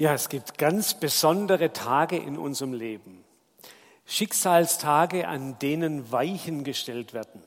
Ja, 0.00 0.14
es 0.14 0.30
gibt 0.30 0.56
ganz 0.56 0.94
besondere 0.94 1.74
Tage 1.74 2.16
in 2.16 2.38
unserem 2.38 2.72
Leben. 2.72 3.22
Schicksalstage, 4.06 5.28
an 5.28 5.58
denen 5.58 6.10
Weichen 6.10 6.64
gestellt 6.64 7.12
werden. 7.12 7.44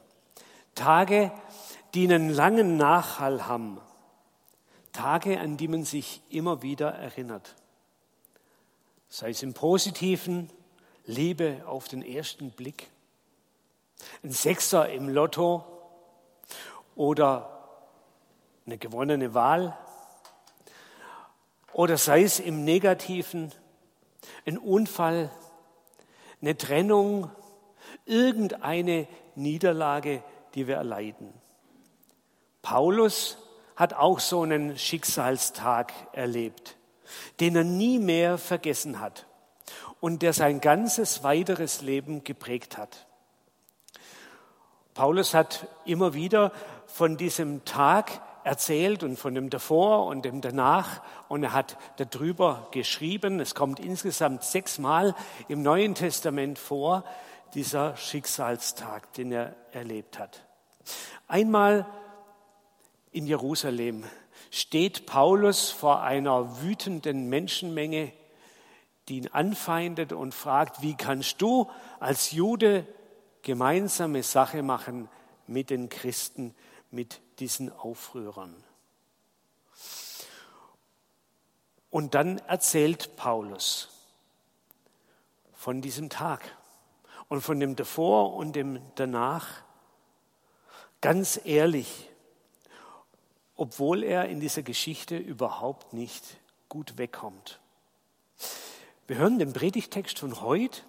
Tage, 0.76 1.32
die 1.96 2.04
einen 2.04 2.30
langen 2.30 2.78
Nachhall 2.78 3.48
haben. 3.48 3.82
Tage, 4.92 5.40
an 5.40 5.58
die 5.58 5.68
man 5.68 5.84
sich 5.84 6.22
immer 6.30 6.62
wieder 6.62 6.92
erinnert. 6.92 7.56
Sei 9.10 9.32
es 9.32 9.42
im 9.42 9.56
positiven, 9.56 10.52
Liebe 11.08 11.64
auf 11.66 11.88
den 11.88 12.04
ersten 12.04 12.52
Blick, 12.52 12.92
ein 14.24 14.30
Sechser 14.30 14.90
im 14.90 15.10
Lotto 15.10 15.66
oder 16.96 17.68
eine 18.68 18.78
gewonnene 18.78 19.34
Wahl 19.34 19.76
oder 21.74 21.98
sei 21.98 22.24
es 22.24 22.40
im 22.40 22.64
negativen, 22.64 23.52
ein 24.46 24.58
Unfall, 24.58 25.30
eine 26.42 26.58
Trennung, 26.58 27.32
irgendeine 28.06 29.08
Niederlage, 29.36 30.24
die 30.56 30.68
wir 30.68 30.76
erleiden. 30.76 31.34
Paulus 32.62 33.38
hat 33.76 33.94
auch 33.94 34.20
so 34.20 34.44
einen 34.44 34.78
Schicksalstag 34.78 35.92
erlebt, 36.14 36.78
den 37.40 37.56
er 37.56 37.64
nie 37.64 38.00
mehr 38.00 38.38
vergessen 38.38 39.00
hat 39.00 39.26
und 40.00 40.22
der 40.22 40.34
sein 40.34 40.62
ganzes 40.62 41.24
weiteres 41.24 41.82
Leben 41.82 42.24
geprägt 42.24 42.78
hat. 42.78 43.08
Paulus 44.94 45.34
hat 45.34 45.68
immer 45.86 46.14
wieder 46.14 46.52
von 46.86 47.18
diesem 47.18 47.66
Tag 47.66 48.22
erzählt 48.44 49.04
und 49.04 49.18
von 49.18 49.36
dem 49.36 49.50
davor 49.50 50.06
und 50.08 50.24
dem 50.26 50.42
danach 50.42 51.02
und 51.30 51.44
er 51.44 51.54
hat 51.54 51.78
darüber 51.98 52.68
geschrieben. 52.72 53.40
Es 53.40 53.56
kommt 53.56 53.80
insgesamt 53.80 54.44
sechsmal 54.44 55.16
im 55.48 55.62
Neuen 55.62 55.96
Testament 55.96 56.60
vor, 56.60 57.04
dieser 57.54 57.96
Schicksalstag, 57.96 59.14
den 59.14 59.32
er 59.32 59.56
erlebt 59.72 60.20
hat. 60.20 60.46
Einmal 61.28 61.86
in 63.12 63.28
Jerusalem 63.28 64.04
steht 64.50 65.06
Paulus 65.06 65.70
vor 65.70 66.02
einer 66.02 66.62
wütenden 66.62 67.30
Menschenmenge, 67.30 68.12
die 69.08 69.18
ihn 69.18 69.28
anfeindet 69.30 70.14
und 70.14 70.34
fragt, 70.34 70.82
wie 70.82 70.96
kannst 70.96 71.42
du 71.42 71.70
als 72.00 72.32
Jude 72.32 72.88
gemeinsame 73.42 74.24
Sache 74.24 74.64
machen 74.64 75.10
mit 75.48 75.70
den 75.70 75.90
Christen, 75.90 76.56
mit 76.94 77.22
diesen 77.40 77.72
Aufrührern. 77.72 78.56
Und 81.90 82.14
dann 82.14 82.38
erzählt 82.40 83.16
Paulus 83.16 83.90
von 85.54 85.82
diesem 85.82 86.10
Tag 86.10 86.42
und 87.30 87.42
von 87.42 87.60
dem 87.60 87.76
davor 87.76 88.36
und 88.36 88.56
dem 88.56 88.80
danach 88.96 89.64
ganz 91.02 91.40
ehrlich, 91.44 92.10
obwohl 93.56 94.04
er 94.04 94.30
in 94.30 94.40
dieser 94.40 94.64
Geschichte 94.64 95.18
überhaupt 95.18 95.94
nicht 95.94 96.38
gut 96.70 96.98
wegkommt. 96.98 97.60
Wir 99.08 99.18
hören 99.18 99.40
den 99.40 99.54
Predigtext 99.54 100.20
von 100.20 100.42
heute 100.42 100.82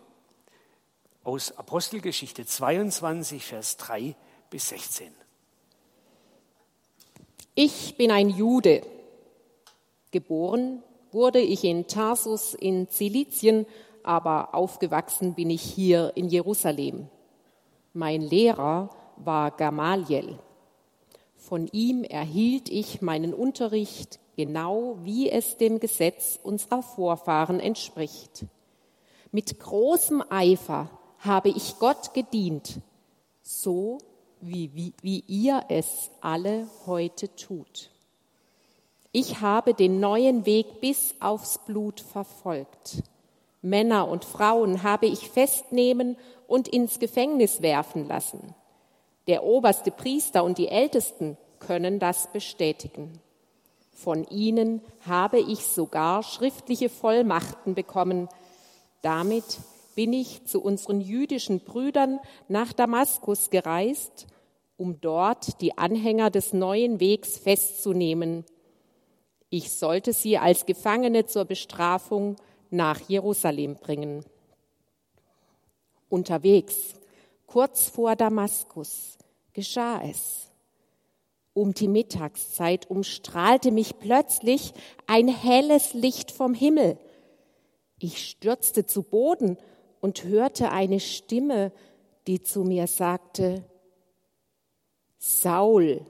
aus 1.25 1.57
Apostelgeschichte 1.57 2.45
22, 2.47 3.45
Vers 3.45 3.77
3 3.79 4.15
bis 4.51 4.69
16. 4.69 5.24
Ich 7.57 7.97
bin 7.97 8.11
ein 8.11 8.31
Jude. 8.31 8.83
Geboren 10.11 10.83
wurde 11.13 11.39
ich 11.39 11.63
in 11.63 11.87
Tarsus 11.87 12.53
in 12.53 12.89
Zilizien, 12.89 13.65
aber 14.03 14.57
aufgewachsen 14.57 15.35
bin 15.35 15.51
ich 15.51 15.63
hier 15.63 16.11
in 16.17 16.29
Jerusalem. 16.29 17.07
Mein 17.93 18.23
Lehrer 18.23 18.91
war 19.19 19.53
Gamaliel. 19.53 20.37
Von 21.37 21.69
ihm 21.69 22.03
erhielt 22.03 22.71
ich 22.71 23.01
meinen 23.03 23.33
Unterricht 23.33 24.19
genau 24.37 24.97
wie 25.03 25.31
es 25.31 25.57
dem 25.57 25.79
Gesetz 25.79 26.41
unserer 26.43 26.83
Vorfahren 26.83 27.61
entspricht. 27.61 28.47
Mit 29.31 29.61
großem 29.61 30.25
Eifer 30.29 30.91
habe 31.21 31.51
ich 31.51 31.79
Gott 31.79 32.15
gedient, 32.15 32.81
so 33.43 33.99
wie, 34.47 34.71
wie, 34.75 34.93
wie 35.03 35.25
ihr 35.27 35.65
es 35.69 36.11
alle 36.21 36.69
heute 36.87 37.35
tut. 37.35 37.91
Ich 39.13 39.41
habe 39.41 39.75
den 39.75 40.01
neuen 40.01 40.45
Weg 40.45 40.81
bis 40.81 41.15
aufs 41.21 41.59
Blut 41.59 42.01
verfolgt. 42.01 43.03
Männer 43.63 44.09
und 44.09 44.25
Frauen 44.25 44.83
habe 44.83 45.07
ich 45.07 45.31
festnehmen 45.31 46.17
und 46.47 46.69
ins 46.69 46.99
Gefängnis 46.99 47.63
werfen 47.63 48.07
lassen. 48.07 48.55
Der 49.27 49.45
oberste 49.45 49.91
Priester 49.91 50.45
und 50.45 50.59
die 50.59 50.69
Ältesten 50.69 51.39
können 51.61 51.99
das 51.99 52.31
bestätigen. 52.33 53.21
Von 53.93 54.25
ihnen 54.29 54.83
habe 55.07 55.39
ich 55.39 55.61
sogar 55.61 56.23
schriftliche 56.23 56.89
Vollmachten 56.89 57.75
bekommen. 57.75 58.29
Damit 59.01 59.61
bin 59.95 60.13
ich 60.13 60.45
zu 60.45 60.61
unseren 60.61 61.01
jüdischen 61.01 61.61
Brüdern 61.61 62.19
nach 62.49 62.73
Damaskus 62.73 63.51
gereist 63.51 64.27
um 64.77 65.01
dort 65.01 65.61
die 65.61 65.79
Anhänger 65.79 66.31
des 66.31 66.53
neuen 66.53 67.01
Wegs 67.01 67.39
festzunehmen. 67.39 68.45
Ich 69.51 69.73
sollte 69.73 70.13
sie 70.13 70.39
als 70.39 70.67
Gefangene 70.67 71.27
zur 71.27 71.45
Bestrafung 71.45 72.37
nach 72.71 73.01
Jerusalem 73.09 73.77
bringen. 73.77 74.25
Unterwegs, 76.09 76.95
kurz 77.47 77.89
vor 77.89 78.17
Damaskus, 78.17 79.17
geschah 79.53 80.01
es. 80.03 80.51
Um 81.53 81.73
die 81.73 81.87
Mittagszeit 81.87 82.91
umstrahlte 82.91 83.71
mich 83.71 83.99
plötzlich 84.01 84.73
ein 85.07 85.29
helles 85.29 85.95
Licht 85.95 86.33
vom 86.33 86.53
Himmel. 86.53 86.99
Ich 88.01 88.19
stürzte 88.29 88.87
zu 88.87 89.05
Boden 89.05 89.57
und 90.01 90.25
hörte 90.25 90.73
eine 90.73 90.99
Stimme, 90.99 91.71
die 92.27 92.43
zu 92.43 92.65
mir 92.65 92.89
sagte, 92.89 93.65
Saul, 95.27 96.05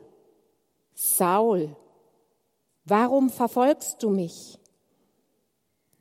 Saul, 0.92 1.76
warum 2.84 3.30
verfolgst 3.30 4.02
du 4.02 4.10
mich? 4.10 4.58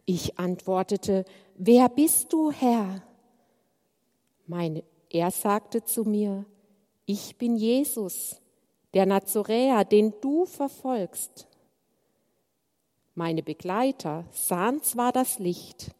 Ich 0.05 0.39
antwortete, 0.39 1.23
wer 1.53 1.89
bist 1.89 2.33
du, 2.33 2.51
Herr? 2.51 3.03
Meine, 4.47 4.83
er 5.11 5.29
sagte 5.29 5.83
zu 5.83 6.05
mir, 6.05 6.43
ich 7.05 7.37
bin 7.37 7.55
Jesus, 7.55 8.41
der 8.95 9.05
Nazoräer, 9.05 9.85
den 9.85 10.15
du 10.19 10.45
verfolgst. 10.47 11.47
Meine 13.13 13.43
Begleiter 13.43 14.25
sahen 14.31 14.81
zwar 14.81 15.11
das 15.11 15.37
Licht, 15.37 15.91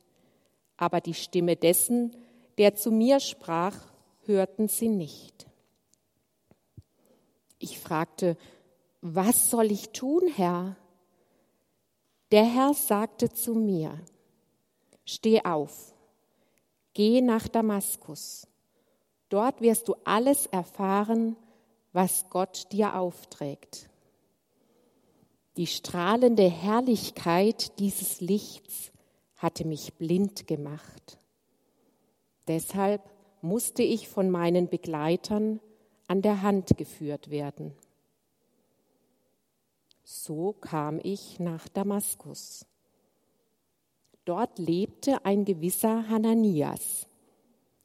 aber 0.77 0.99
die 0.99 1.13
Stimme 1.13 1.57
dessen, 1.57 2.15
der 2.57 2.73
zu 2.73 2.89
mir 2.89 3.19
sprach, 3.19 3.77
hörten 4.25 4.67
sie 4.67 4.89
nicht. 4.89 5.45
Ich 7.63 7.79
fragte, 7.79 8.35
was 8.99 9.49
soll 9.49 9.71
ich 9.71 9.91
tun, 9.91 10.23
Herr? 10.35 10.75
Der 12.33 12.43
Herr 12.43 12.73
sagte 12.73 13.29
zu 13.29 13.53
mir, 13.53 13.97
steh 15.05 15.45
auf, 15.45 15.95
geh 16.93 17.21
nach 17.21 17.47
Damaskus. 17.47 18.49
Dort 19.29 19.61
wirst 19.61 19.87
du 19.87 19.95
alles 20.03 20.45
erfahren, 20.47 21.37
was 21.93 22.25
Gott 22.29 22.69
dir 22.73 22.99
aufträgt. 22.99 23.89
Die 25.55 25.67
strahlende 25.67 26.49
Herrlichkeit 26.49 27.79
dieses 27.79 28.19
Lichts 28.19 28.91
hatte 29.37 29.65
mich 29.65 29.93
blind 29.93 30.47
gemacht. 30.47 31.17
Deshalb 32.45 33.01
musste 33.41 33.83
ich 33.83 34.09
von 34.09 34.29
meinen 34.29 34.67
Begleitern 34.67 35.61
an 36.13 36.21
der 36.21 36.43
Hand 36.43 36.77
geführt 36.77 37.31
werden. 37.31 37.73
So 40.03 40.53
kam 40.53 40.99
ich 41.01 41.39
nach 41.39 41.67
Damaskus. 41.67 42.67
Dort 44.23 44.59
lebte 44.59 45.25
ein 45.25 45.43
gewisser 45.43 46.07
Hananias. 46.09 47.07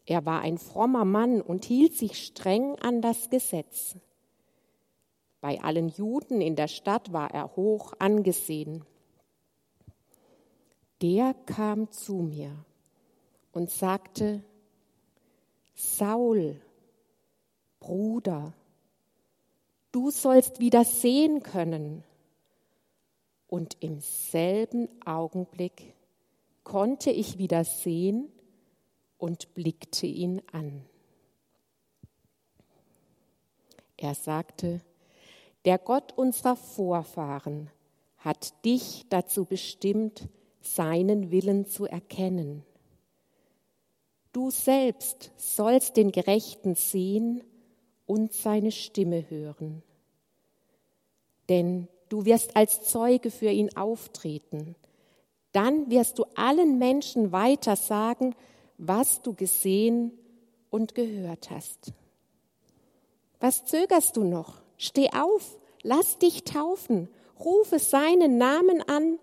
Er 0.04 0.26
war 0.26 0.42
ein 0.42 0.58
frommer 0.58 1.06
Mann 1.06 1.40
und 1.40 1.64
hielt 1.64 1.94
sich 1.94 2.22
streng 2.22 2.78
an 2.80 3.00
das 3.00 3.30
Gesetz. 3.30 3.96
Bei 5.40 5.62
allen 5.62 5.88
Juden 5.88 6.42
in 6.42 6.54
der 6.54 6.68
Stadt 6.68 7.14
war 7.14 7.32
er 7.32 7.56
hoch 7.56 7.94
angesehen. 7.98 8.84
Der 11.00 11.32
kam 11.46 11.90
zu 11.90 12.16
mir 12.16 12.52
und 13.52 13.70
sagte, 13.70 14.44
Saul, 15.72 16.60
Bruder, 17.80 18.52
du 19.92 20.10
sollst 20.10 20.60
wieder 20.60 20.84
sehen 20.84 21.42
können. 21.42 22.04
und 23.48 23.78
im 23.80 24.00
selben 24.00 24.88
Augenblick 25.06 25.94
konnte 26.64 27.10
ich 27.10 27.38
wieder 27.38 27.64
sehen 27.64 28.28
und 29.16 29.54
blickte 29.54 30.06
ihn 30.06 30.42
an. 30.52 30.84
Er 33.96 34.14
sagte, 34.14 34.80
der 35.64 35.78
Gott 35.78 36.12
unserer 36.16 36.56
Vorfahren 36.56 37.70
hat 38.18 38.64
dich 38.64 39.06
dazu 39.08 39.44
bestimmt, 39.44 40.28
seinen 40.60 41.30
Willen 41.30 41.66
zu 41.66 41.86
erkennen. 41.86 42.64
Du 44.32 44.50
selbst 44.50 45.32
sollst 45.36 45.96
den 45.96 46.12
Gerechten 46.12 46.74
sehen 46.74 47.42
und 48.08 48.32
seine 48.32 48.72
Stimme 48.72 49.30
hören. 49.30 49.82
Denn 51.48 51.86
du 52.08 52.24
wirst 52.24 52.56
als 52.56 52.82
Zeuge 52.82 53.30
für 53.30 53.50
ihn 53.50 53.76
auftreten. 53.76 54.74
Dann 55.52 55.90
wirst 55.90 56.18
du 56.18 56.24
allen 56.34 56.78
Menschen 56.78 57.30
weiter 57.30 57.76
sagen, 57.76 58.34
was 58.78 59.22
du 59.22 59.34
gesehen 59.34 60.12
und 60.70 60.94
gehört 60.94 61.50
hast. 61.50 61.92
Was 63.40 63.64
zögerst 63.66 64.16
du 64.16 64.24
noch? 64.24 64.54
Steh 64.78 65.10
auf, 65.12 65.58
lass 65.82 66.18
dich 66.18 66.44
taufen, 66.44 67.08
rufe 67.38 67.78
seinen 67.78 68.38
Namen 68.38 68.82
an 68.82 69.18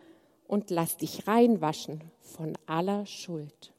und 0.47 0.69
lass 0.69 0.97
dich 0.97 1.27
reinwaschen 1.27 2.03
von 2.21 2.57
aller 2.65 3.05
Schuld. 3.05 3.74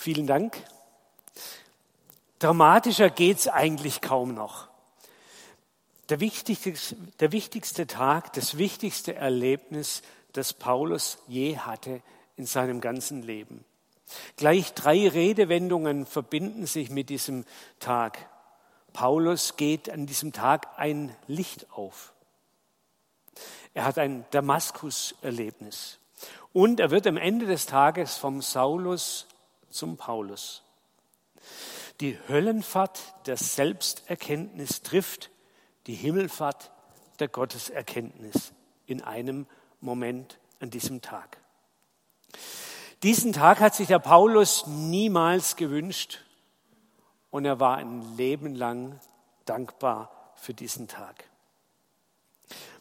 Vielen 0.00 0.28
Dank. 0.28 0.56
Dramatischer 2.38 3.10
geht 3.10 3.38
es 3.38 3.48
eigentlich 3.48 4.00
kaum 4.00 4.32
noch. 4.32 4.68
Der 6.08 6.20
wichtigste, 6.20 6.74
der 7.18 7.32
wichtigste 7.32 7.88
Tag, 7.88 8.32
das 8.34 8.58
wichtigste 8.58 9.16
Erlebnis, 9.16 10.02
das 10.34 10.52
Paulus 10.52 11.18
je 11.26 11.58
hatte 11.58 12.00
in 12.36 12.46
seinem 12.46 12.80
ganzen 12.80 13.24
Leben. 13.24 13.64
Gleich 14.36 14.72
drei 14.72 15.08
Redewendungen 15.08 16.06
verbinden 16.06 16.66
sich 16.66 16.90
mit 16.90 17.08
diesem 17.08 17.44
Tag. 17.80 18.30
Paulus 18.92 19.56
geht 19.56 19.90
an 19.90 20.06
diesem 20.06 20.32
Tag 20.32 20.68
ein 20.76 21.12
Licht 21.26 21.72
auf. 21.72 22.12
Er 23.74 23.84
hat 23.84 23.98
ein 23.98 24.24
Damaskus-Erlebnis. 24.30 25.98
Und 26.52 26.78
er 26.78 26.92
wird 26.92 27.08
am 27.08 27.16
Ende 27.16 27.46
des 27.46 27.66
Tages 27.66 28.16
vom 28.16 28.42
Saulus 28.42 29.26
zum 29.70 29.96
Paulus. 29.96 30.62
Die 32.00 32.18
Höllenfahrt 32.28 33.00
der 33.26 33.36
Selbsterkenntnis 33.36 34.82
trifft 34.82 35.30
die 35.86 35.94
Himmelfahrt 35.94 36.70
der 37.18 37.28
Gotteserkenntnis 37.28 38.52
in 38.86 39.02
einem 39.02 39.46
Moment 39.80 40.38
an 40.60 40.70
diesem 40.70 41.00
Tag. 41.02 41.38
Diesen 43.02 43.32
Tag 43.32 43.60
hat 43.60 43.74
sich 43.74 43.88
der 43.88 43.98
Paulus 43.98 44.66
niemals 44.66 45.56
gewünscht 45.56 46.20
und 47.30 47.44
er 47.44 47.60
war 47.60 47.76
ein 47.76 48.16
Leben 48.16 48.54
lang 48.54 49.00
dankbar 49.44 50.32
für 50.34 50.54
diesen 50.54 50.88
Tag. 50.88 51.24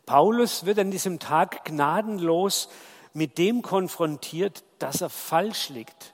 Paulus 0.05 0.65
wird 0.65 0.79
an 0.79 0.91
diesem 0.91 1.19
Tag 1.19 1.65
gnadenlos 1.65 2.69
mit 3.13 3.37
dem 3.37 3.61
konfrontiert, 3.61 4.63
dass 4.79 5.01
er 5.01 5.09
falsch 5.09 5.69
liegt. 5.69 6.13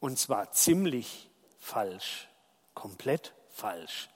Und 0.00 0.18
zwar 0.18 0.52
ziemlich 0.52 1.28
falsch, 1.58 2.28
komplett 2.74 3.34
falsch. 3.50 4.08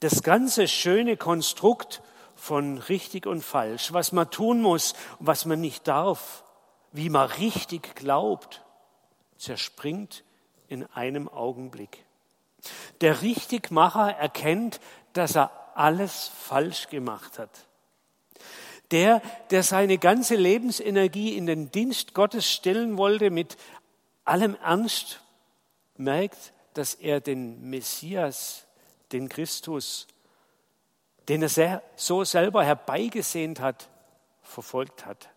Das 0.00 0.22
ganze 0.22 0.68
schöne 0.68 1.16
Konstrukt 1.16 2.02
von 2.34 2.78
richtig 2.78 3.26
und 3.26 3.42
falsch, 3.42 3.92
was 3.92 4.12
man 4.12 4.30
tun 4.30 4.62
muss 4.62 4.94
und 5.18 5.26
was 5.26 5.44
man 5.44 5.60
nicht 5.60 5.86
darf, 5.86 6.44
wie 6.92 7.08
man 7.08 7.28
richtig 7.30 7.94
glaubt, 7.94 8.62
zerspringt 9.38 10.24
in 10.68 10.86
einem 10.94 11.28
Augenblick. 11.28 12.04
Der 13.00 13.22
Richtigmacher 13.22 14.12
erkennt, 14.12 14.80
dass 15.12 15.36
er 15.36 15.50
alles 15.74 16.30
falsch 16.36 16.88
gemacht 16.88 17.38
hat. 17.38 17.50
Der, 18.90 19.22
der 19.50 19.62
seine 19.62 19.98
ganze 19.98 20.36
Lebensenergie 20.36 21.36
in 21.36 21.46
den 21.46 21.70
Dienst 21.70 22.14
Gottes 22.14 22.50
stellen 22.50 22.98
wollte, 22.98 23.30
mit 23.30 23.56
allem 24.32 24.56
Ernst, 24.62 25.20
merkt, 25.98 26.54
dass 26.72 26.94
er 26.94 27.20
den 27.20 27.68
Messias, 27.68 28.66
den 29.12 29.28
Christus, 29.28 30.06
den 31.28 31.42
er 31.42 31.50
sehr, 31.50 31.82
so 31.96 32.24
selber 32.24 32.64
herbeigesehnt 32.64 33.60
hat, 33.60 33.90
verfolgt 34.40 35.04
hat. 35.04 35.28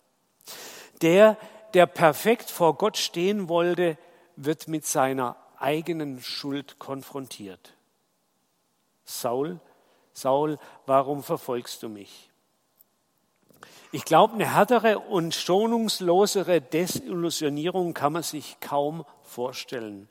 Der, 1.02 1.38
der 1.74 1.88
perfekt 1.88 2.50
vor 2.50 2.78
Gott 2.78 2.96
stehen 2.96 3.50
wollte, 3.50 3.98
wird 4.38 4.70
mit 4.70 4.86
seiner 4.86 5.36
eigenen 5.58 6.22
Schuld 6.22 6.80
konfrontiert. 6.80 7.74
Saul, 9.04 9.60
Saul, 10.14 10.58
warum 10.86 11.22
verfolgst 11.22 11.84
du 11.84 11.90
mich? 11.90 12.30
Ich 13.96 14.04
glaube, 14.04 14.34
eine 14.34 14.54
härtere 14.54 15.00
und 15.00 15.34
schonungslosere 15.34 16.60
Desillusionierung 16.60 17.94
kann 17.94 18.12
man 18.12 18.24
sich 18.24 18.60
kaum 18.60 19.06
vorstellen. 19.24 20.10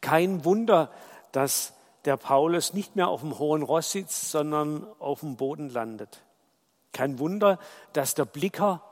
Kein 0.00 0.46
Wunder, 0.46 0.90
dass 1.30 1.74
der 2.06 2.16
Paulus 2.16 2.72
nicht 2.72 2.96
mehr 2.96 3.08
auf 3.08 3.20
dem 3.20 3.38
hohen 3.38 3.64
Ross 3.64 3.92
sitzt, 3.92 4.30
sondern 4.30 4.86
auf 4.98 5.20
dem 5.20 5.36
Boden 5.36 5.68
landet. 5.68 6.22
Kein 6.94 7.18
Wunder, 7.18 7.58
dass 7.92 8.14
der 8.14 8.24
Blicker 8.24 8.82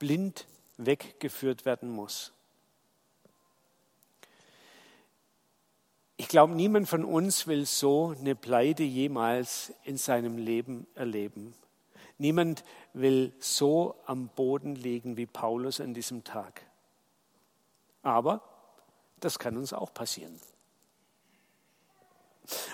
blind 0.00 0.48
weggeführt 0.76 1.64
werden 1.64 1.88
muss. 1.88 2.32
Ich 6.16 6.26
glaube, 6.26 6.52
niemand 6.54 6.88
von 6.88 7.04
uns 7.04 7.46
will 7.46 7.64
so 7.64 8.12
eine 8.18 8.34
Pleite 8.34 8.82
jemals 8.82 9.72
in 9.84 9.98
seinem 9.98 10.36
Leben 10.36 10.88
erleben. 10.96 11.54
Niemand 12.18 12.64
will 12.92 13.32
so 13.38 13.94
am 14.06 14.28
Boden 14.28 14.74
liegen 14.74 15.16
wie 15.16 15.26
Paulus 15.26 15.80
an 15.80 15.94
diesem 15.94 16.24
Tag. 16.24 16.62
Aber 18.02 18.42
das 19.20 19.38
kann 19.38 19.56
uns 19.56 19.72
auch 19.72 19.94
passieren. 19.94 20.40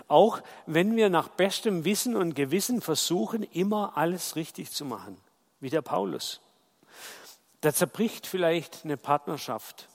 Auch 0.08 0.40
wenn 0.66 0.96
wir 0.96 1.10
nach 1.10 1.28
bestem 1.28 1.84
Wissen 1.84 2.16
und 2.16 2.34
Gewissen 2.34 2.80
versuchen, 2.80 3.42
immer 3.42 3.96
alles 3.96 4.36
richtig 4.36 4.70
zu 4.70 4.84
machen, 4.84 5.16
wie 5.60 5.70
der 5.70 5.82
Paulus. 5.82 6.40
Da 7.60 7.72
zerbricht 7.72 8.26
vielleicht 8.26 8.84
eine 8.84 8.96
Partnerschaft. 8.96 9.88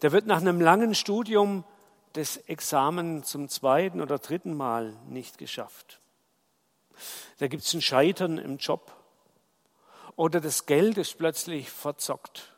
Da 0.00 0.12
wird 0.12 0.26
nach 0.26 0.40
einem 0.40 0.60
langen 0.60 0.94
Studium 0.94 1.64
das 2.12 2.36
Examen 2.36 3.22
zum 3.22 3.48
zweiten 3.48 4.00
oder 4.00 4.18
dritten 4.18 4.54
Mal 4.54 4.94
nicht 5.08 5.38
geschafft. 5.38 6.00
Da 7.40 7.48
gibt 7.48 7.62
es 7.62 7.72
ein 7.72 7.80
Scheitern 7.80 8.36
im 8.36 8.58
Job. 8.58 8.94
Oder 10.14 10.42
das 10.42 10.66
Geld 10.66 10.98
ist 10.98 11.16
plötzlich 11.16 11.70
verzockt. 11.70 12.54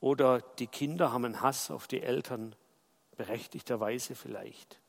Oder 0.00 0.40
die 0.40 0.66
Kinder 0.66 1.12
haben 1.12 1.24
einen 1.24 1.40
Hass 1.40 1.70
auf 1.70 1.86
die 1.86 2.02
Eltern, 2.02 2.56
berechtigterweise 3.16 4.16
vielleicht. 4.16 4.80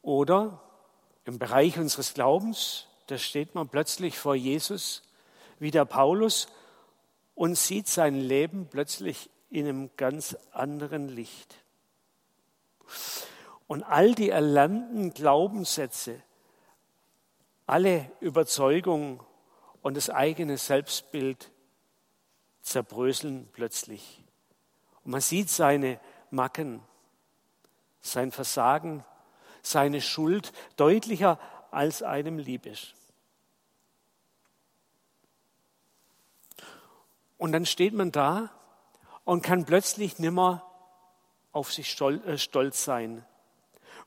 Oder 0.00 0.62
im 1.26 1.38
Bereich 1.38 1.76
unseres 1.76 2.14
Glaubens, 2.14 2.86
da 3.06 3.18
steht 3.18 3.54
man 3.54 3.68
plötzlich 3.68 4.18
vor 4.18 4.34
Jesus 4.34 5.02
wie 5.58 5.70
der 5.70 5.84
Paulus 5.84 6.48
und 7.34 7.58
sieht 7.58 7.88
sein 7.88 8.14
Leben 8.14 8.68
plötzlich 8.70 9.28
in 9.50 9.68
einem 9.68 9.90
ganz 9.98 10.34
anderen 10.52 11.10
Licht. 11.10 11.56
Und 13.70 13.84
all 13.84 14.16
die 14.16 14.30
erlernten 14.30 15.14
Glaubenssätze, 15.14 16.20
alle 17.68 18.10
Überzeugungen 18.18 19.20
und 19.80 19.96
das 19.96 20.10
eigene 20.10 20.58
Selbstbild 20.58 21.52
zerbröseln 22.62 23.48
plötzlich. 23.52 24.24
Und 25.04 25.12
man 25.12 25.20
sieht 25.20 25.50
seine 25.50 26.00
Macken, 26.32 26.82
sein 28.00 28.32
Versagen, 28.32 29.04
seine 29.62 30.00
Schuld 30.00 30.52
deutlicher 30.74 31.38
als 31.70 32.02
einem 32.02 32.40
lieb 32.40 32.66
ist. 32.66 32.96
Und 37.38 37.52
dann 37.52 37.66
steht 37.66 37.94
man 37.94 38.10
da 38.10 38.50
und 39.22 39.42
kann 39.42 39.64
plötzlich 39.64 40.18
nimmer 40.18 40.66
auf 41.52 41.72
sich 41.72 42.00
äh, 42.00 42.36
stolz 42.36 42.82
sein, 42.82 43.24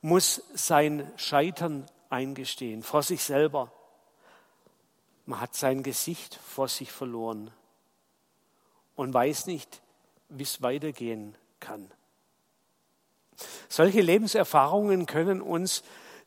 muss 0.03 0.43
sein 0.53 1.09
Scheitern 1.15 1.85
eingestehen, 2.09 2.83
vor 2.83 3.01
sich 3.03 3.23
selber. 3.23 3.71
Man 5.25 5.39
hat 5.39 5.55
sein 5.55 5.81
Gesicht 5.81 6.35
vor 6.35 6.67
sich 6.67 6.91
verloren 6.91 7.51
und 8.95 9.13
weiß 9.13 9.47
nicht, 9.47 9.81
wie 10.27 10.43
es 10.43 10.61
weitergehen 10.61 11.35
kann. 11.61 11.89
Solche 13.69 14.01
Lebenserfahrungen 14.01 15.05
können 15.05 15.41
uns 15.41 15.83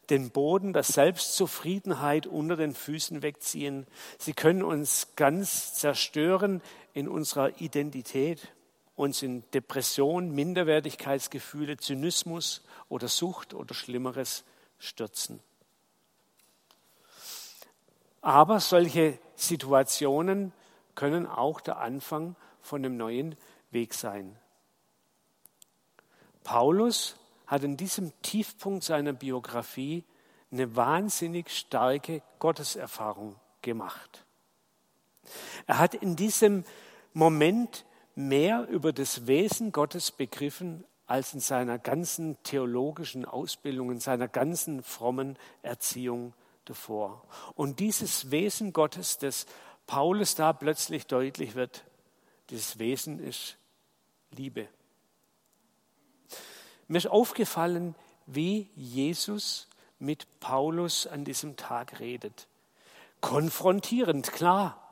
den 0.08 0.30
Boden 0.30 0.72
der 0.72 0.82
Selbstzufriedenheit 0.82 2.26
unter 2.26 2.56
den 2.56 2.74
Füßen 2.74 3.20
wegziehen. 3.20 3.86
Sie 4.18 4.32
können 4.32 4.62
uns 4.62 5.08
ganz 5.16 5.74
zerstören 5.74 6.62
in 6.94 7.08
unserer 7.08 7.60
Identität, 7.60 8.48
uns 8.96 9.22
in 9.22 9.48
Depression, 9.52 10.34
Minderwertigkeitsgefühle, 10.34 11.76
Zynismus 11.76 12.62
oder 12.88 13.08
Sucht 13.08 13.54
oder 13.54 13.74
Schlimmeres 13.74 14.44
stürzen. 14.78 15.40
Aber 18.22 18.58
solche 18.58 19.18
Situationen 19.36 20.52
können 20.94 21.26
auch 21.26 21.60
der 21.60 21.78
Anfang 21.78 22.34
von 22.60 22.84
einem 22.84 22.96
neuen 22.96 23.36
Weg 23.70 23.94
sein. 23.94 24.36
Paulus 26.42 27.16
hat 27.46 27.62
in 27.62 27.76
diesem 27.76 28.12
Tiefpunkt 28.22 28.82
seiner 28.82 29.12
Biografie 29.12 30.04
eine 30.50 30.74
wahnsinnig 30.74 31.50
starke 31.50 32.22
Gotteserfahrung 32.38 33.36
gemacht. 33.62 34.24
Er 35.66 35.78
hat 35.78 35.94
in 35.94 36.16
diesem 36.16 36.64
Moment 37.12 37.84
mehr 38.16 38.66
über 38.66 38.92
das 38.92 39.28
Wesen 39.28 39.70
Gottes 39.70 40.10
begriffen 40.10 40.84
als 41.06 41.34
in 41.34 41.40
seiner 41.40 41.78
ganzen 41.78 42.42
theologischen 42.42 43.24
Ausbildung, 43.24 43.92
in 43.92 44.00
seiner 44.00 44.26
ganzen 44.26 44.82
frommen 44.82 45.38
Erziehung 45.62 46.34
davor. 46.64 47.22
Und 47.54 47.78
dieses 47.78 48.32
Wesen 48.32 48.72
Gottes, 48.72 49.18
das 49.18 49.46
Paulus 49.86 50.34
da 50.34 50.52
plötzlich 50.52 51.06
deutlich 51.06 51.54
wird, 51.54 51.84
dieses 52.50 52.78
Wesen 52.78 53.20
ist 53.20 53.56
Liebe. 54.30 54.66
Mir 56.88 56.98
ist 56.98 57.06
aufgefallen, 57.06 57.94
wie 58.26 58.70
Jesus 58.74 59.68
mit 59.98 60.40
Paulus 60.40 61.06
an 61.06 61.24
diesem 61.24 61.56
Tag 61.56 62.00
redet. 62.00 62.48
Konfrontierend, 63.20 64.32
klar, 64.32 64.82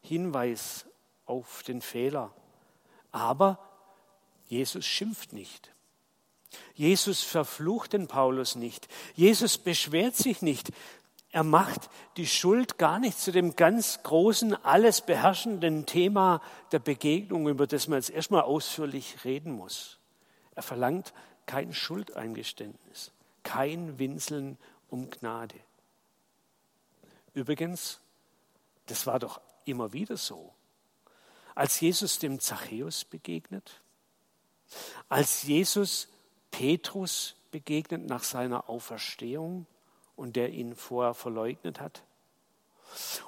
Hinweis 0.00 0.86
auf 1.26 1.62
den 1.62 1.80
Fehler. 1.80 2.32
Aber 3.12 3.58
Jesus 4.46 4.84
schimpft 4.84 5.32
nicht. 5.32 5.72
Jesus 6.74 7.22
verflucht 7.22 7.92
den 7.92 8.08
Paulus 8.08 8.56
nicht. 8.56 8.88
Jesus 9.14 9.58
beschwert 9.58 10.16
sich 10.16 10.42
nicht. 10.42 10.72
Er 11.30 11.44
macht 11.44 11.88
die 12.18 12.26
Schuld 12.26 12.76
gar 12.76 12.98
nicht 12.98 13.18
zu 13.18 13.32
dem 13.32 13.56
ganz 13.56 14.02
großen, 14.02 14.54
alles 14.64 15.00
beherrschenden 15.00 15.86
Thema 15.86 16.42
der 16.72 16.78
Begegnung, 16.78 17.48
über 17.48 17.66
das 17.66 17.88
man 17.88 17.98
jetzt 17.98 18.10
erstmal 18.10 18.42
ausführlich 18.42 19.24
reden 19.24 19.52
muss. 19.52 19.98
Er 20.54 20.62
verlangt 20.62 21.14
kein 21.46 21.72
Schuldeingeständnis, 21.72 23.12
kein 23.42 23.98
Winseln 23.98 24.58
um 24.90 25.08
Gnade. 25.08 25.54
Übrigens, 27.32 27.98
das 28.86 29.06
war 29.06 29.18
doch 29.18 29.40
immer 29.64 29.94
wieder 29.94 30.18
so. 30.18 30.52
Als 31.54 31.80
Jesus 31.80 32.18
dem 32.18 32.40
Zachäus 32.40 33.04
begegnet, 33.04 33.80
als 35.08 35.42
Jesus 35.42 36.08
Petrus 36.50 37.36
begegnet 37.50 38.06
nach 38.06 38.24
seiner 38.24 38.68
Auferstehung 38.68 39.66
und 40.16 40.36
der 40.36 40.50
ihn 40.50 40.74
vorher 40.74 41.14
verleugnet 41.14 41.80
hat. 41.80 42.02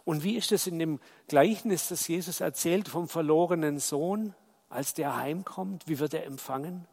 Und 0.04 0.24
wie 0.24 0.36
ist 0.36 0.52
es 0.52 0.66
in 0.66 0.78
dem 0.78 1.00
Gleichnis, 1.28 1.88
das 1.88 2.06
Jesus 2.08 2.40
erzählt 2.40 2.88
vom 2.88 3.08
verlorenen 3.08 3.78
Sohn, 3.78 4.34
als 4.68 4.94
der 4.94 5.16
heimkommt? 5.16 5.88
Wie 5.88 5.98
wird 5.98 6.14
er 6.14 6.24
empfangen? 6.24 6.86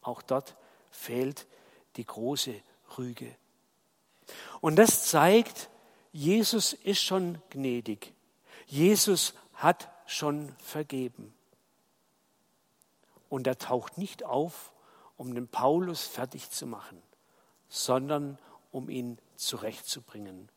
Auch 0.00 0.22
dort 0.22 0.56
fehlt 0.90 1.46
die 1.96 2.04
große 2.04 2.54
Rüge. 2.98 3.34
Und 4.60 4.76
das 4.76 5.06
zeigt, 5.06 5.70
Jesus 6.12 6.72
ist 6.72 7.02
schon 7.02 7.40
gnädig. 7.50 8.12
Jesus 8.66 9.34
hat 9.54 9.88
schon 10.06 10.54
vergeben. 10.58 11.34
Und 13.28 13.46
er 13.46 13.58
taucht 13.58 13.98
nicht 13.98 14.24
auf, 14.24 14.72
um 15.16 15.34
den 15.34 15.48
Paulus 15.48 16.06
fertig 16.06 16.50
zu 16.50 16.66
machen, 16.66 17.02
sondern 17.68 18.38
um 18.70 18.88
ihn 18.88 19.18
zurechtzubringen. 19.36 20.48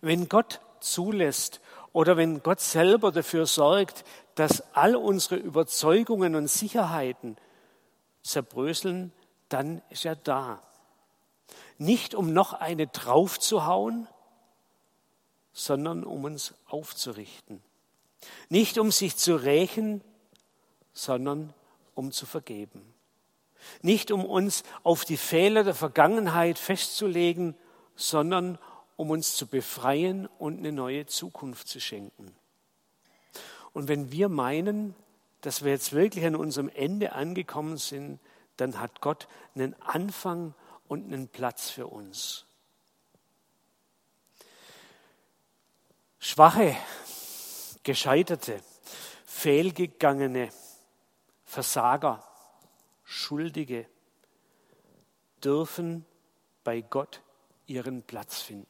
Wenn 0.00 0.28
Gott 0.28 0.60
zulässt 0.80 1.60
oder 1.92 2.16
wenn 2.16 2.42
Gott 2.42 2.60
selber 2.60 3.12
dafür 3.12 3.46
sorgt, 3.46 4.04
dass 4.34 4.74
all 4.74 4.96
unsere 4.96 5.36
Überzeugungen 5.36 6.34
und 6.34 6.48
Sicherheiten 6.48 7.36
zerbröseln, 8.22 9.12
dann 9.48 9.82
ist 9.90 10.04
er 10.04 10.16
da. 10.16 10.62
Nicht 11.78 12.14
um 12.14 12.32
noch 12.32 12.52
eine 12.52 12.86
draufzuhauen, 12.86 14.08
sondern 15.66 16.04
um 16.04 16.24
uns 16.24 16.54
aufzurichten. 16.66 17.62
Nicht 18.48 18.78
um 18.78 18.90
sich 18.90 19.16
zu 19.16 19.36
rächen, 19.36 20.00
sondern 20.92 21.52
um 21.94 22.12
zu 22.12 22.24
vergeben. 22.24 22.94
Nicht 23.82 24.10
um 24.10 24.24
uns 24.24 24.62
auf 24.82 25.04
die 25.04 25.16
Fehler 25.16 25.64
der 25.64 25.74
Vergangenheit 25.74 26.58
festzulegen, 26.58 27.54
sondern 27.96 28.58
um 28.96 29.10
uns 29.10 29.36
zu 29.36 29.46
befreien 29.46 30.26
und 30.38 30.58
eine 30.58 30.72
neue 30.72 31.06
Zukunft 31.06 31.68
zu 31.68 31.80
schenken. 31.80 32.34
Und 33.72 33.88
wenn 33.88 34.10
wir 34.12 34.28
meinen, 34.28 34.94
dass 35.42 35.64
wir 35.64 35.72
jetzt 35.72 35.92
wirklich 35.92 36.24
an 36.24 36.36
unserem 36.36 36.70
Ende 36.70 37.12
angekommen 37.12 37.76
sind, 37.76 38.20
dann 38.56 38.80
hat 38.80 39.00
Gott 39.00 39.28
einen 39.54 39.74
Anfang 39.82 40.54
und 40.88 41.12
einen 41.12 41.28
Platz 41.28 41.68
für 41.68 41.88
uns. 41.88 42.45
Schwache, 46.28 46.76
Gescheiterte, 47.84 48.60
Fehlgegangene, 49.26 50.50
Versager, 51.44 52.20
Schuldige 53.04 53.86
dürfen 55.44 56.04
bei 56.64 56.80
Gott 56.80 57.22
ihren 57.68 58.02
Platz 58.02 58.40
finden. 58.40 58.66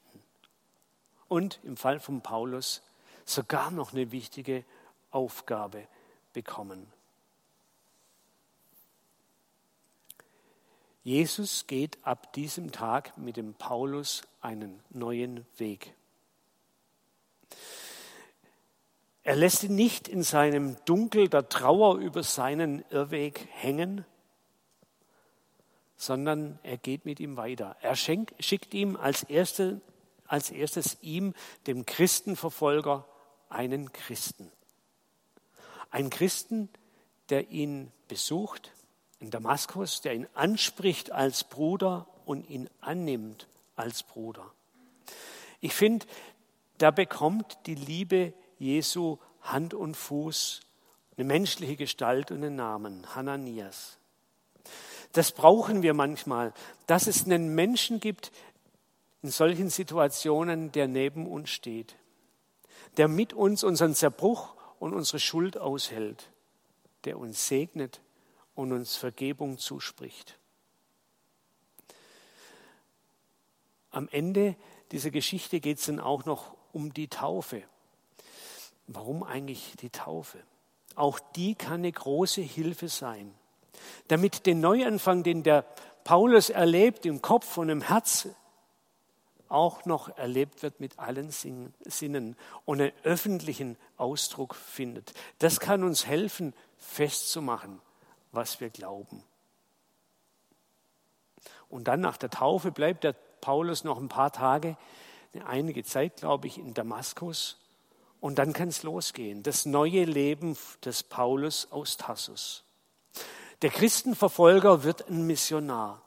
Und 1.28 1.58
im 1.62 1.78
Fall 1.78 1.98
von 1.98 2.20
Paulus 2.20 2.82
sogar 3.24 3.70
noch 3.70 3.94
eine 3.94 4.12
wichtige 4.12 4.62
Aufgabe 5.10 5.88
bekommen. 6.34 6.86
Jesus 11.04 11.66
geht 11.66 11.96
ab 12.04 12.34
diesem 12.34 12.70
Tag 12.70 13.16
mit 13.16 13.38
dem 13.38 13.54
Paulus 13.54 14.24
einen 14.42 14.78
neuen 14.90 15.46
Weg. 15.56 15.95
Er 19.22 19.34
lässt 19.34 19.64
ihn 19.64 19.74
nicht 19.74 20.06
in 20.06 20.22
seinem 20.22 20.76
Dunkel 20.84 21.28
der 21.28 21.48
Trauer 21.48 21.96
über 21.96 22.22
seinen 22.22 22.84
Irrweg 22.90 23.48
hängen, 23.50 24.04
sondern 25.96 26.58
er 26.62 26.76
geht 26.76 27.04
mit 27.04 27.18
ihm 27.18 27.36
weiter. 27.36 27.76
Er 27.80 27.96
schenkt, 27.96 28.34
schickt 28.44 28.72
ihm 28.74 28.96
als, 28.96 29.24
erste, 29.24 29.80
als 30.26 30.50
erstes 30.50 30.98
ihm, 31.00 31.34
dem 31.66 31.86
Christenverfolger, 31.86 33.04
einen 33.48 33.92
Christen. 33.92 34.52
Ein 35.90 36.10
Christen, 36.10 36.68
der 37.30 37.50
ihn 37.50 37.90
besucht 38.08 38.72
in 39.18 39.30
Damaskus, 39.30 40.02
der 40.02 40.14
ihn 40.14 40.28
anspricht 40.34 41.10
als 41.10 41.44
Bruder 41.44 42.06
und 42.26 42.48
ihn 42.48 42.68
annimmt 42.80 43.48
als 43.74 44.02
Bruder. 44.02 44.52
Ich 45.60 45.72
finde, 45.72 46.06
da 46.78 46.90
bekommt 46.90 47.58
die 47.66 47.74
Liebe 47.74 48.34
Jesu 48.58 49.18
Hand 49.42 49.74
und 49.74 49.96
Fuß, 49.96 50.60
eine 51.16 51.26
menschliche 51.26 51.76
Gestalt 51.76 52.30
und 52.30 52.38
einen 52.38 52.56
Namen, 52.56 53.14
Hananias. 53.14 53.98
Das 55.12 55.32
brauchen 55.32 55.82
wir 55.82 55.94
manchmal, 55.94 56.52
dass 56.86 57.06
es 57.06 57.24
einen 57.24 57.54
Menschen 57.54 58.00
gibt 58.00 58.32
in 59.22 59.30
solchen 59.30 59.70
Situationen, 59.70 60.72
der 60.72 60.88
neben 60.88 61.26
uns 61.26 61.50
steht, 61.50 61.96
der 62.96 63.08
mit 63.08 63.32
uns 63.32 63.64
unseren 63.64 63.94
Zerbruch 63.94 64.54
und 64.78 64.94
unsere 64.94 65.18
Schuld 65.18 65.56
aushält, 65.56 66.30
der 67.04 67.18
uns 67.18 67.48
segnet 67.48 68.00
und 68.54 68.72
uns 68.72 68.96
Vergebung 68.96 69.58
zuspricht. 69.58 70.38
Am 73.90 74.08
Ende 74.10 74.56
dieser 74.92 75.10
Geschichte 75.10 75.60
geht 75.60 75.78
es 75.78 75.86
dann 75.86 76.00
auch 76.00 76.26
noch 76.26 76.54
um 76.72 76.92
die 76.92 77.08
Taufe. 77.08 77.62
Warum 78.86 79.22
eigentlich 79.22 79.74
die 79.80 79.90
Taufe? 79.90 80.38
Auch 80.94 81.18
die 81.34 81.54
kann 81.54 81.80
eine 81.80 81.92
große 81.92 82.40
Hilfe 82.40 82.88
sein, 82.88 83.34
damit 84.08 84.46
den 84.46 84.60
Neuanfang, 84.60 85.22
den 85.22 85.42
der 85.42 85.64
Paulus 86.04 86.50
erlebt 86.50 87.04
im 87.04 87.20
Kopf 87.20 87.58
und 87.58 87.68
im 87.68 87.82
Herz, 87.82 88.28
auch 89.48 89.84
noch 89.84 90.16
erlebt 90.16 90.62
wird 90.62 90.80
mit 90.80 90.98
allen 90.98 91.30
Sinnen 91.30 92.36
und 92.64 92.80
einen 92.80 92.92
öffentlichen 93.04 93.76
Ausdruck 93.96 94.54
findet. 94.54 95.12
Das 95.38 95.60
kann 95.60 95.84
uns 95.84 96.06
helfen, 96.06 96.52
festzumachen, 96.78 97.80
was 98.32 98.60
wir 98.60 98.70
glauben. 98.70 99.22
Und 101.68 101.88
dann 101.88 102.00
nach 102.00 102.16
der 102.16 102.30
Taufe 102.30 102.72
bleibt 102.72 103.04
der 103.04 103.14
Paulus 103.40 103.84
noch 103.84 103.98
ein 103.98 104.08
paar 104.08 104.32
Tage, 104.32 104.76
einige 105.42 105.84
Zeit, 105.84 106.16
glaube 106.16 106.46
ich, 106.46 106.58
in 106.58 106.74
Damaskus. 106.74 107.58
Und 108.20 108.38
dann 108.38 108.52
kann 108.52 108.68
es 108.68 108.82
losgehen, 108.82 109.42
das 109.42 109.66
neue 109.66 110.04
Leben 110.04 110.56
des 110.84 111.02
Paulus 111.02 111.70
aus 111.70 111.96
Tassus. 111.96 112.64
Der 113.62 113.70
Christenverfolger 113.70 114.82
wird 114.84 115.08
ein 115.08 115.26
Missionar. 115.26 116.02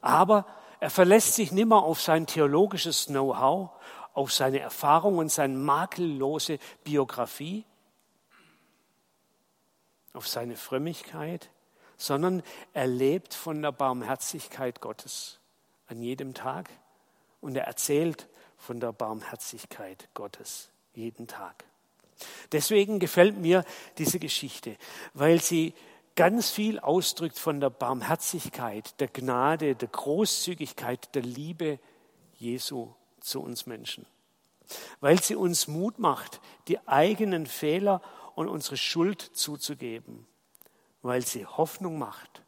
Aber 0.00 0.46
er 0.80 0.90
verlässt 0.90 1.34
sich 1.34 1.52
nimmer 1.52 1.82
auf 1.82 2.00
sein 2.00 2.26
theologisches 2.26 3.06
Know-how, 3.06 3.70
auf 4.12 4.32
seine 4.32 4.60
Erfahrung 4.60 5.18
und 5.18 5.30
seine 5.30 5.56
makellose 5.56 6.58
Biografie, 6.84 7.64
auf 10.12 10.28
seine 10.28 10.56
Frömmigkeit, 10.56 11.50
sondern 11.96 12.42
er 12.72 12.86
lebt 12.86 13.34
von 13.34 13.62
der 13.62 13.72
Barmherzigkeit 13.72 14.80
Gottes 14.80 15.38
an 15.86 16.02
jedem 16.02 16.34
Tag 16.34 16.70
und 17.40 17.56
er 17.56 17.64
erzählt 17.64 18.28
von 18.56 18.80
der 18.80 18.92
Barmherzigkeit 18.92 20.08
Gottes 20.14 20.70
jeden 20.94 21.26
Tag. 21.26 21.64
Deswegen 22.52 22.98
gefällt 22.98 23.36
mir 23.36 23.64
diese 23.98 24.18
Geschichte, 24.18 24.76
weil 25.12 25.40
sie 25.40 25.74
ganz 26.14 26.50
viel 26.50 26.78
ausdrückt 26.78 27.38
von 27.38 27.60
der 27.60 27.70
Barmherzigkeit, 27.70 28.98
der 29.00 29.08
Gnade, 29.08 29.76
der 29.76 29.88
Großzügigkeit, 29.88 31.14
der 31.14 31.22
Liebe 31.22 31.78
Jesu 32.34 32.94
zu 33.20 33.42
uns 33.42 33.66
Menschen. 33.66 34.06
Weil 35.00 35.22
sie 35.22 35.36
uns 35.36 35.68
Mut 35.68 35.98
macht, 35.98 36.40
die 36.68 36.80
eigenen 36.88 37.46
Fehler 37.46 38.00
und 38.34 38.48
unsere 38.48 38.76
Schuld 38.76 39.20
zuzugeben. 39.20 40.26
Weil 41.02 41.22
sie 41.22 41.46
Hoffnung 41.46 41.98
macht, 41.98 42.42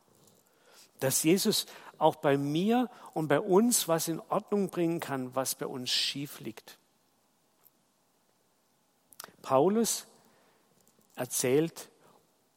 dass 0.98 1.22
Jesus 1.22 1.66
auch 1.98 2.16
bei 2.16 2.36
mir 2.36 2.88
und 3.14 3.28
bei 3.28 3.40
uns 3.40 3.88
was 3.88 4.08
in 4.08 4.20
Ordnung 4.28 4.70
bringen 4.70 5.00
kann, 5.00 5.34
was 5.34 5.54
bei 5.54 5.66
uns 5.66 5.90
schief 5.90 6.40
liegt. 6.40 6.78
Paulus 9.42 10.06
erzählt, 11.14 11.90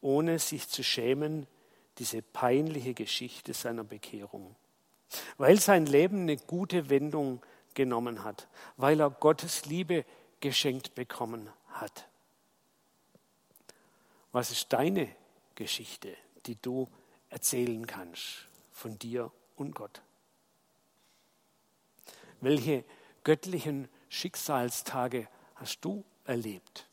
ohne 0.00 0.38
sich 0.38 0.68
zu 0.68 0.82
schämen, 0.82 1.46
diese 1.98 2.22
peinliche 2.22 2.94
Geschichte 2.94 3.54
seiner 3.54 3.84
Bekehrung, 3.84 4.56
weil 5.36 5.60
sein 5.60 5.86
Leben 5.86 6.22
eine 6.22 6.36
gute 6.36 6.88
Wendung 6.90 7.42
genommen 7.74 8.24
hat, 8.24 8.48
weil 8.76 9.00
er 9.00 9.10
Gottes 9.10 9.66
Liebe 9.66 10.04
geschenkt 10.40 10.94
bekommen 10.94 11.50
hat. 11.68 12.08
Was 14.32 14.50
ist 14.50 14.72
deine 14.72 15.08
Geschichte, 15.54 16.16
die 16.46 16.56
du 16.60 16.88
erzählen 17.28 17.86
kannst 17.86 18.48
von 18.82 18.98
dir 18.98 19.30
und 19.54 19.76
Gott? 19.76 20.02
Welche 22.40 22.84
göttlichen 23.22 23.88
Schicksalstage 24.08 25.28
hast 25.54 25.84
du 25.84 26.04
erlebt? 26.24 26.88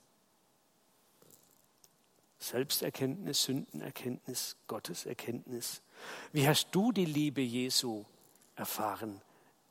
Selbsterkenntnis, 2.37 3.43
Sündenerkenntnis, 3.43 4.55
Gotteserkenntnis. 4.67 5.81
Wie 6.31 6.47
hast 6.47 6.69
du 6.71 6.91
die 6.91 7.05
Liebe 7.05 7.41
Jesu 7.41 8.05
erfahren 8.55 9.19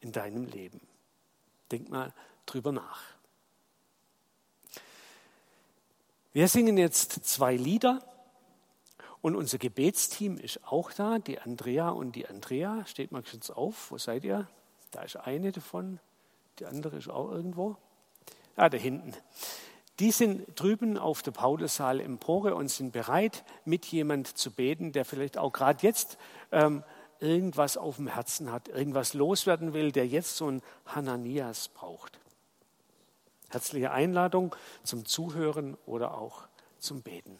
in 0.01 0.11
deinem 0.11 0.45
Leben? 0.47 0.81
Denk 1.71 1.89
mal 1.89 2.13
drüber 2.47 2.73
nach. 2.73 3.01
Wir 6.33 6.49
singen 6.49 6.79
jetzt 6.79 7.13
zwei 7.25 7.55
Lieder 7.55 8.03
und 9.21 9.37
unser 9.37 9.59
Gebetsteam 9.59 10.37
ist 10.39 10.61
auch 10.65 10.93
da. 10.93 11.19
Die 11.19 11.39
Andrea 11.39 11.91
und 11.91 12.15
die 12.15 12.27
Andrea. 12.29 12.85
Steht 12.87 13.13
mal 13.13 13.23
kurz 13.23 13.51
auf. 13.51 13.91
Wo 13.91 13.99
seid 13.99 14.25
ihr? 14.25 14.49
Da 14.91 15.03
ist 15.03 15.17
eine 15.17 15.53
davon. 15.53 15.99
Die 16.59 16.67
andere 16.67 16.99
ist 16.99 17.09
auch 17.09 17.31
irgendwo. 17.31 17.77
Ah, 18.57 18.69
da 18.69 18.77
hinten. 18.77 19.15
Die 19.99 20.13
sind 20.13 20.47
drüben 20.55 20.97
auf 20.97 21.23
der 21.23 21.33
Paulussaal 21.33 22.01
Empore 22.01 22.55
und 22.55 22.69
sind 22.69 22.93
bereit, 22.93 23.45
mit 23.65 23.87
jemand 23.87 24.39
zu 24.39 24.53
beten, 24.53 24.93
der 24.93 25.05
vielleicht 25.05 25.39
auch 25.39 25.53
gerade 25.53 25.85
jetzt 25.85 26.19
ähm, 26.53 26.85
irgendwas 27.19 27.77
auf 27.77 27.97
dem 27.97 28.07
Herzen 28.07 28.53
hat, 28.53 28.69
irgendwas 28.69 29.15
loswerden 29.15 29.73
will, 29.73 29.91
der 29.91 30.07
jetzt 30.07 30.37
so 30.37 30.49
ein 30.49 30.63
Hananias 30.87 31.69
braucht. 31.69 32.21
Herzliche 33.49 33.91
Einladung 33.91 34.55
zum 34.85 35.05
Zuhören 35.05 35.77
oder 35.85 36.17
auch 36.17 36.47
zum 36.79 37.03
Beten. 37.03 37.39